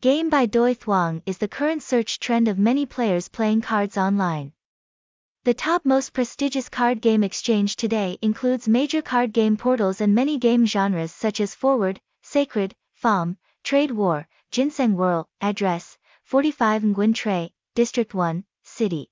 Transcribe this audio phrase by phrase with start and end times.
[0.00, 4.52] Game bài đổi thưởng is the current search trend of many players playing cards online.
[5.42, 10.38] The top most prestigious card game exchange today includes major card game portals and many
[10.38, 17.50] game genres such as Forward, Sacred, Phom, Trade War, Ginseng Whirl, Address, 45 Nguyen Trai,
[17.74, 19.10] District 1, City.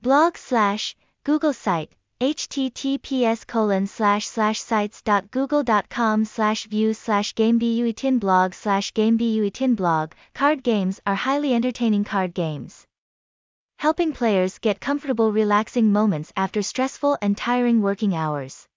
[0.00, 8.92] Blog slash, Google site, https colon slash slash sites.google.com slash view slash gamebaiuytin blog slash
[8.92, 12.86] gamebaiuytin blog, card games are highly entertaining card games
[13.80, 18.68] helping players get comfortable relaxing moments after stressful and tiring working hours.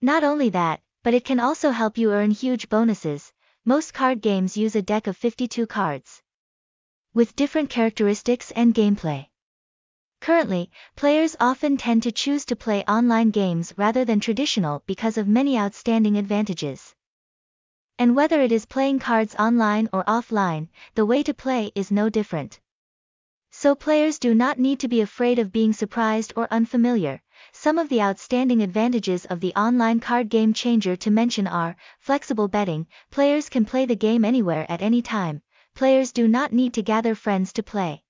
[0.00, 3.32] Not only that, but it can also help you earn huge bonuses.
[3.64, 6.22] Most card games use a deck of 52 cards
[7.12, 9.26] with different characteristics and gameplay.
[10.20, 15.26] Currently, players often tend to choose to play online games rather than traditional because of
[15.26, 16.94] many outstanding advantages.
[17.98, 22.08] And whether it is playing cards online or offline, the way to play is no
[22.08, 22.60] different.
[23.62, 27.22] So players do not need to be afraid of being surprised or unfamiliar.
[27.52, 32.48] Some of the outstanding advantages of the online card game changer to mention are flexible
[32.48, 35.42] betting, players can play the game anywhere at any time,
[35.76, 38.02] players do not need to gather friends to play.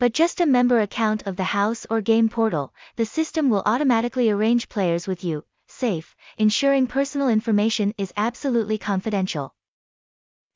[0.00, 4.30] But just a member account of the house or game portal, the system will automatically
[4.30, 9.54] arrange players with you, safe, ensuring personal information is absolutely confidential.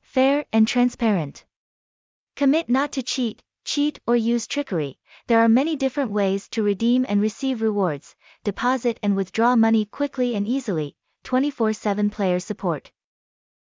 [0.01, 1.45] Fair and transparent.
[2.35, 3.41] Commit not to cheat,
[3.73, 4.99] cheat or use trickery.
[5.27, 10.35] There are many different ways to redeem and receive rewards, deposit and withdraw money quickly
[10.35, 12.91] and easily, 24-7 player support.